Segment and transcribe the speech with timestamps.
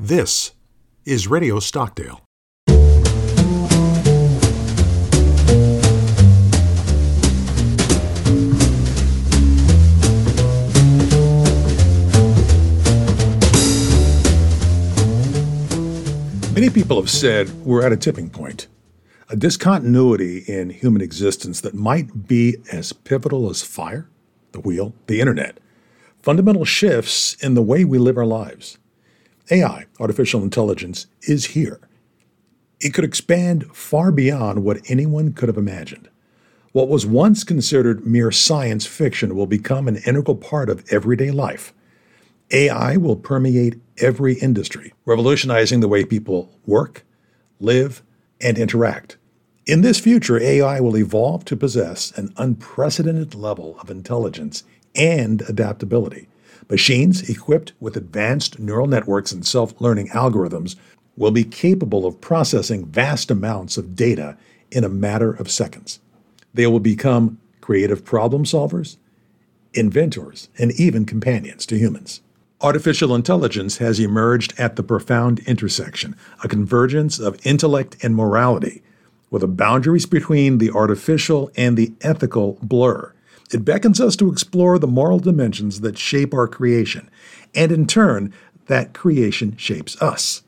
[0.00, 0.52] This
[1.04, 2.22] is Radio Stockdale.
[16.54, 18.68] Many people have said we're at a tipping point,
[19.28, 24.08] a discontinuity in human existence that might be as pivotal as fire,
[24.52, 25.58] the wheel, the internet,
[26.22, 28.78] fundamental shifts in the way we live our lives.
[29.50, 31.80] AI, artificial intelligence, is here.
[32.80, 36.08] It could expand far beyond what anyone could have imagined.
[36.72, 41.72] What was once considered mere science fiction will become an integral part of everyday life.
[42.50, 47.04] AI will permeate every industry, revolutionizing the way people work,
[47.58, 48.02] live,
[48.40, 49.16] and interact.
[49.66, 54.62] In this future, AI will evolve to possess an unprecedented level of intelligence
[54.94, 56.28] and adaptability.
[56.68, 60.76] Machines equipped with advanced neural networks and self learning algorithms
[61.16, 64.36] will be capable of processing vast amounts of data
[64.70, 66.00] in a matter of seconds.
[66.54, 68.96] They will become creative problem solvers,
[69.74, 72.20] inventors, and even companions to humans.
[72.60, 78.82] Artificial intelligence has emerged at the profound intersection, a convergence of intellect and morality,
[79.28, 83.12] where the boundaries between the artificial and the ethical blur.
[83.50, 87.10] It beckons us to explore the moral dimensions that shape our creation,
[87.54, 88.32] and in turn,
[88.66, 90.42] that creation shapes us.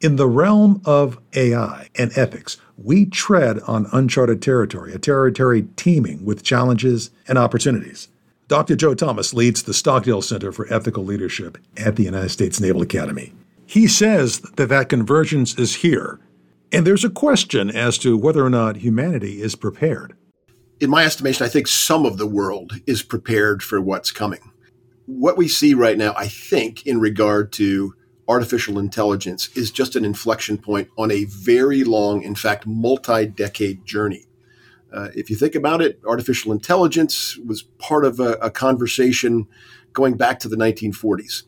[0.00, 6.24] In the realm of AI and ethics, we tread on uncharted territory, a territory teeming
[6.24, 8.08] with challenges and opportunities.
[8.48, 8.76] Dr.
[8.76, 13.32] Joe Thomas leads the Stockdale Center for Ethical Leadership at the United States Naval Academy.
[13.66, 16.18] He says that that convergence is here,
[16.72, 20.16] and there's a question as to whether or not humanity is prepared
[20.82, 24.50] in my estimation, I think some of the world is prepared for what's coming.
[25.06, 27.94] What we see right now, I think, in regard to
[28.26, 33.84] artificial intelligence is just an inflection point on a very long, in fact, multi decade
[33.84, 34.26] journey.
[34.92, 39.46] Uh, if you think about it, artificial intelligence was part of a, a conversation
[39.92, 41.44] going back to the 1940s.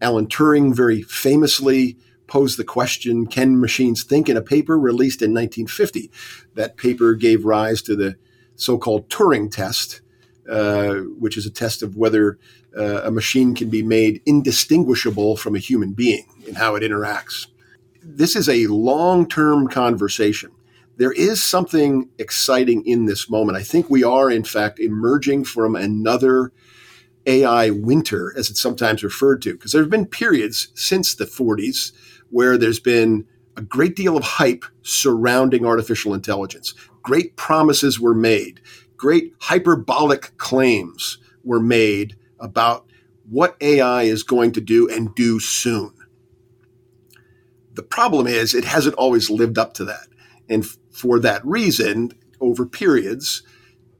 [0.00, 5.34] Alan Turing very famously posed the question Can machines think in a paper released in
[5.34, 6.10] 1950?
[6.54, 8.16] That paper gave rise to the
[8.58, 10.02] so-called Turing test,
[10.48, 12.38] uh, which is a test of whether
[12.76, 17.46] uh, a machine can be made indistinguishable from a human being in how it interacts.
[18.02, 20.50] This is a long-term conversation.
[20.96, 23.56] There is something exciting in this moment.
[23.56, 26.52] I think we are, in fact, emerging from another
[27.26, 31.92] AI winter, as it's sometimes referred to, because there have been periods since the 40s
[32.30, 33.26] where there's been
[33.56, 36.74] a great deal of hype surrounding artificial intelligence.
[37.08, 38.60] Great promises were made,
[38.98, 42.84] great hyperbolic claims were made about
[43.30, 45.94] what AI is going to do and do soon.
[47.72, 50.08] The problem is, it hasn't always lived up to that.
[50.50, 53.42] And for that reason, over periods,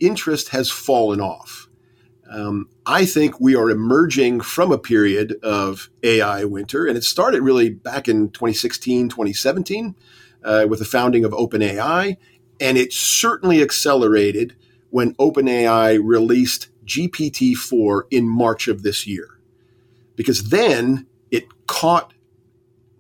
[0.01, 1.67] interest has fallen off.
[2.31, 7.41] Um, I think we are emerging from a period of AI winter, and it started
[7.41, 9.95] really back in 2016, 2017
[10.45, 12.19] uh, with the founding of OpenAI,
[12.61, 14.57] and it certainly accelerated
[14.91, 19.39] when OpenAI released GPT 4 in March of this year.
[20.17, 22.15] Because then it caught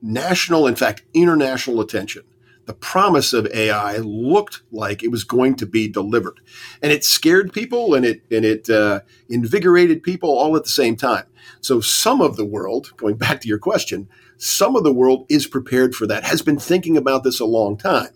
[0.00, 2.22] national, in fact, international attention
[2.68, 6.38] the promise of AI looked like it was going to be delivered,
[6.82, 10.94] and it scared people and it and it uh, invigorated people all at the same
[10.94, 11.24] time.
[11.62, 15.46] So some of the world, going back to your question, some of the world is
[15.46, 18.10] prepared for that, has been thinking about this a long time.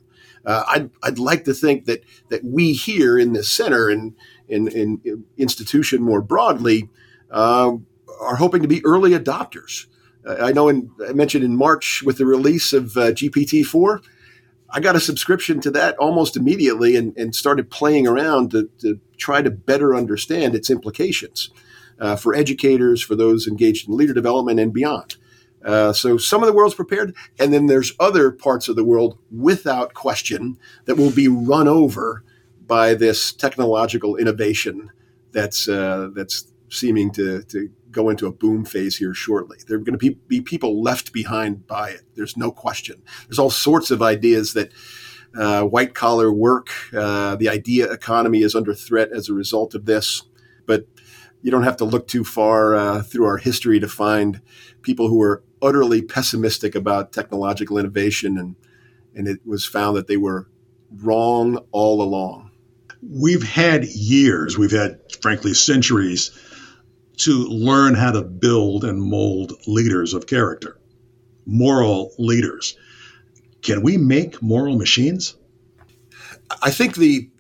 [0.45, 4.15] Uh, I'd, I'd like to think that that we here in this center and
[4.49, 6.89] in, in, in, institution more broadly
[7.31, 7.73] uh,
[8.21, 9.87] are hoping to be early adopters.
[10.27, 14.03] Uh, I know in, I mentioned in March with the release of uh, GPT four
[14.75, 18.99] I got a subscription to that almost immediately and, and started playing around to, to,
[19.19, 21.51] try to better understand its implications
[22.01, 25.17] uh, for educators, for those engaged in leader development and beyond.
[25.65, 29.19] Uh, so some of the world's prepared, and then there's other parts of the world
[29.31, 32.25] without question that will be run over
[32.67, 34.91] by this technological innovation
[35.33, 39.59] that's uh, that's seeming to, to go into a boom phase here shortly.
[39.69, 42.01] There are going to be, be people left behind by it.
[42.15, 43.03] There's no question.
[43.29, 44.73] There's all sorts of ideas that
[45.37, 49.85] uh, white collar work, uh, the idea economy is under threat as a result of
[49.85, 50.23] this.
[50.67, 50.87] But
[51.43, 54.41] you don't have to look too far uh, through our history to find
[54.81, 58.57] people who were utterly pessimistic about technological innovation, and
[59.15, 60.49] and it was found that they were
[61.03, 62.51] wrong all along.
[63.03, 66.31] We've had years, we've had, frankly, centuries
[67.19, 70.79] to learn how to build and mold leaders of character.
[71.47, 72.77] moral leaders.
[73.63, 75.37] Can we make moral machines?
[76.63, 77.31] I think the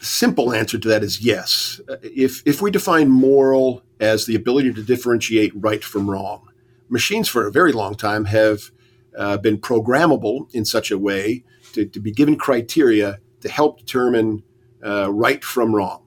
[0.00, 1.80] simple answer to that is yes.
[2.02, 6.48] If, if we define moral as the ability to differentiate right from wrong,
[6.92, 8.70] machines for a very long time have
[9.16, 11.42] uh, been programmable in such a way
[11.72, 14.42] to, to, be given criteria to help determine
[14.84, 16.02] uh, right from wrong.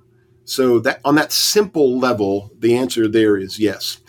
[0.45, 3.99] So that on that simple level, the answer there is yes.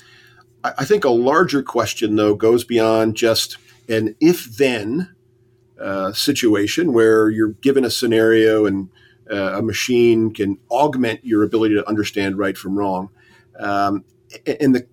[0.62, 3.56] I, I think a larger question though goes beyond just
[3.88, 5.14] an if-then
[5.80, 8.90] uh, situation where you're given a scenario and
[9.30, 13.08] uh, a machine can augment your ability to understand right from wrong.
[13.58, 14.04] Um,
[14.60, 14.86] and the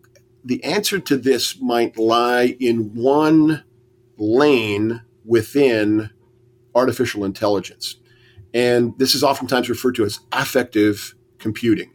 [0.44, 3.64] the answer to this might lie in one
[4.18, 6.10] lane within
[6.76, 7.98] artificial intelligence.
[8.54, 11.92] And this is oftentimes referred to as affective computing.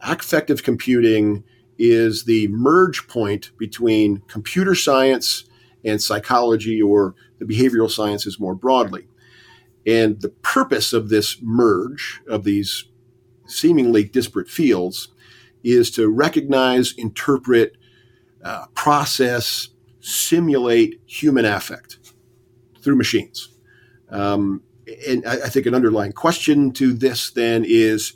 [0.00, 1.44] Affective computing
[1.78, 5.44] is the merge point between computer science
[5.84, 9.06] and psychology or the behavioral sciences more broadly.
[9.86, 12.84] And the purpose of this merge of these
[13.46, 15.08] seemingly disparate fields
[15.64, 17.76] is to recognize, interpret,
[18.44, 19.68] uh, process,
[20.00, 21.98] simulate human affect
[22.80, 23.48] through machines.
[24.10, 24.62] Um,
[25.06, 28.14] and I, I think an underlying question to this then is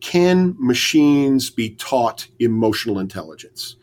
[0.00, 3.76] can machines be taught emotional intelligence?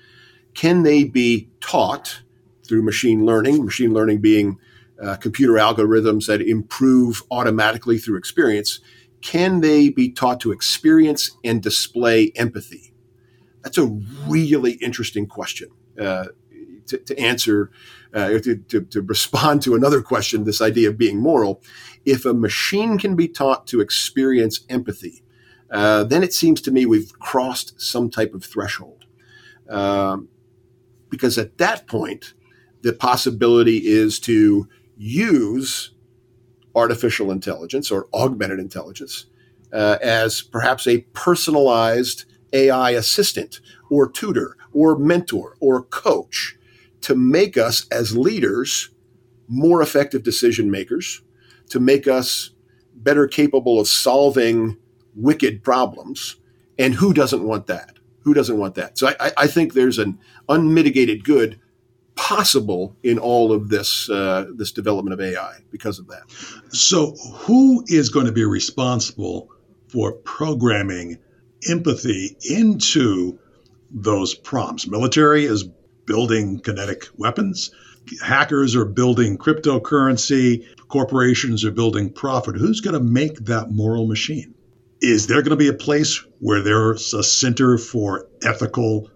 [0.54, 2.22] Can they be taught
[2.66, 4.58] through machine learning, machine learning being
[5.02, 8.80] uh, computer algorithms that improve automatically through experience?
[9.22, 12.94] Can they be taught to experience and display empathy?
[13.66, 13.88] That's a
[14.28, 15.70] really interesting question
[16.00, 16.26] uh,
[16.86, 17.72] to, to, answer,
[18.14, 21.64] uh, to, to, to respond to another question, this idea of being moral.
[22.06, 25.24] If a machine can be taught to experience empathy,
[25.72, 29.06] uh, then it seems to me we've crossed some type of threshold.
[29.68, 30.30] Um,
[31.10, 32.36] because at that point,
[32.84, 35.92] the possibility is to use
[36.76, 39.26] artificial intelligence or augmented intelligence
[39.74, 43.60] uh, as perhaps a personalized AI assistant
[43.90, 46.58] or tutor or mentor or coach
[47.02, 48.90] to make us as leaders
[49.48, 51.22] more effective decision makers,
[51.70, 52.52] to make us
[52.96, 54.78] better capable of solving
[55.16, 56.38] wicked problems.
[56.78, 57.98] And who doesn't want that?
[58.22, 58.98] Who doesn't want that?
[58.98, 60.18] So I, I think there's an
[60.50, 61.60] unmitigated good
[62.16, 66.24] possible in all of this uh, this development of AI because of that.
[66.70, 69.50] So who is going to be responsible
[69.90, 71.18] for programming
[71.70, 73.40] empathy into
[73.92, 74.88] those prompts?
[74.88, 75.64] Military is
[76.06, 77.72] building kinetic weapons.
[78.24, 80.66] Hackers are building cryptocurrency.
[80.88, 82.56] Corporations are building profit.
[82.56, 84.54] Who's going to make that moral machine?
[85.02, 89.10] Is there going to be a place where there's a center for ethical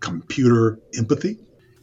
[0.00, 1.38] computer empathy?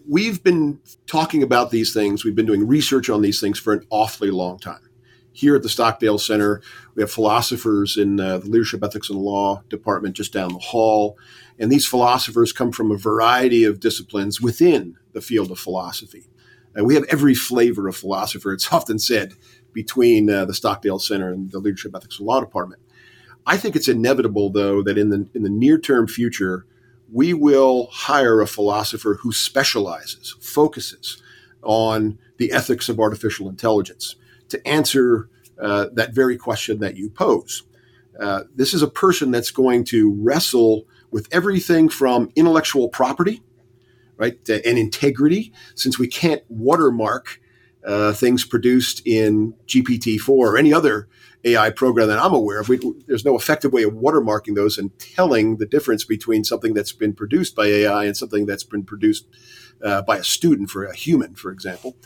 [0.10, 2.25] We've been talking about these things.
[2.25, 4.81] We've been doing research on these things for an awfully long time.
[5.36, 6.62] Here at the Stockdale Center,
[6.94, 11.18] we have philosophers in uh, the Leadership, Ethics, and Law department just down the hall.
[11.58, 16.28] And these philosophers come from a variety of disciplines within the field of philosophy.
[16.76, 19.34] And we have every flavor of philosopher, it's often said,
[19.74, 22.82] between uh, the Stockdale Center and the Leadership, Ethics, and Law department.
[23.46, 26.66] I think it's inevitable, though, that in the in the near term future,
[27.12, 31.22] we will hire a philosopher who specializes, focuses
[31.64, 34.16] on the ethics of artificial intelligence
[34.53, 35.29] to answer
[35.62, 37.63] uh, that very question that you pose.
[38.19, 43.41] Uh, this is a person that's going to wrestle with everything from intellectual property,
[44.17, 47.39] right, and integrity, since we can't watermark
[47.86, 51.07] uh, things produced in GPT-4 or any other
[51.43, 52.69] AI program that I'm aware of.
[52.69, 56.93] We, there's no effective way of watermarking those and telling the difference between something that's
[56.93, 59.27] been produced by AI and something that's been produced
[59.83, 61.98] uh, by a student for a human, for example.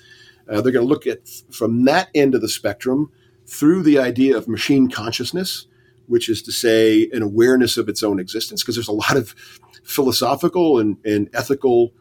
[0.49, 3.11] Uh, they're going to look at from that end of the spectrum
[3.45, 5.67] through the idea of machine consciousness,
[6.07, 9.35] which is to say an awareness of its own existence, because there's a lot of
[9.83, 11.91] philosophical and, and ethical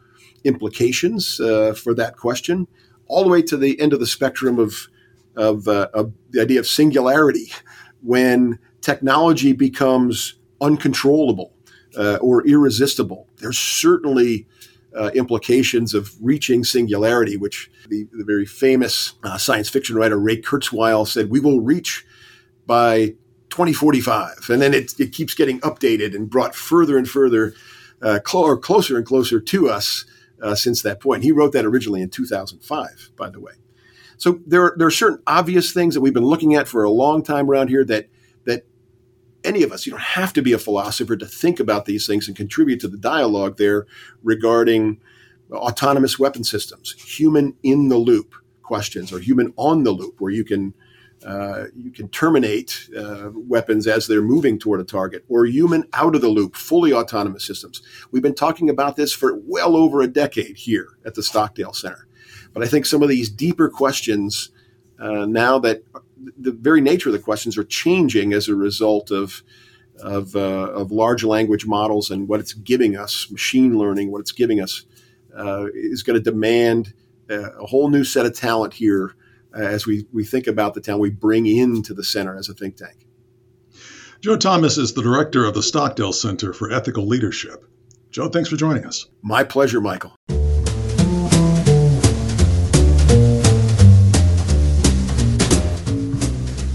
[0.43, 2.67] implications uh, for that question,
[3.07, 4.89] all the way to the end of the spectrum of
[5.37, 7.53] of, uh, of the idea of singularity
[8.01, 11.53] when technology becomes uncontrollable
[11.95, 13.27] uh, or irresistible.
[13.37, 14.47] There's certainly
[14.97, 20.41] uh, implications of reaching singularity, which the, the very famous uh, science fiction writer Ray
[20.41, 22.05] Kurzweil said, we will reach
[22.65, 23.15] by
[23.49, 24.49] 2045.
[24.49, 27.53] And then it, it keeps getting updated and brought further and further,
[28.01, 30.05] uh, cl- closer and closer to us
[30.41, 31.23] uh, since that point.
[31.23, 33.53] He wrote that originally in 2005, by the way.
[34.17, 36.89] So there are, there are certain obvious things that we've been looking at for a
[36.89, 38.09] long time around here that
[39.47, 42.27] any of us, you don't have to be a philosopher to think about these things
[42.27, 43.87] and contribute to the dialogue there
[44.21, 44.99] regarding
[45.51, 50.43] autonomous weapon systems, human in the loop questions, or human on the loop, where you
[50.43, 50.73] can
[51.25, 56.13] uh, you can terminate uh, weapons as they're moving toward a target, or human out
[56.13, 57.81] of the loop, fully autonomous systems.
[58.11, 62.07] We've been talking about this for well over a decade here at the Stockdale Center.
[62.53, 64.51] But I think some of these deeper questions,
[64.99, 65.83] uh, now that
[66.37, 69.43] the very nature of the questions are changing as a result of
[69.99, 74.31] of, uh, of large language models and what it's giving us, machine learning, what it's
[74.31, 74.85] giving us,
[75.35, 76.93] uh, is going to demand
[77.29, 79.15] uh, a whole new set of talent here
[79.55, 82.75] as we, we think about the talent we bring into the center as a think
[82.75, 83.07] tank.
[84.21, 87.63] Joe Thomas is the director of the Stockdale Center for Ethical Leadership.
[88.09, 89.07] Joe, thanks for joining us.
[89.21, 90.15] My pleasure, Michael.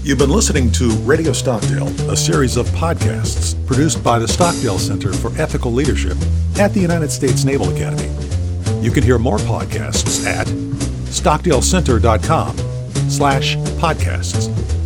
[0.03, 5.13] You've been listening to Radio Stockdale, a series of podcasts produced by the Stockdale Center
[5.13, 6.17] for Ethical Leadership
[6.59, 8.11] at the United States Naval Academy.
[8.81, 10.45] You can hear more podcasts at
[11.07, 12.57] stockdalecenter.com
[13.09, 14.82] slash podcasts.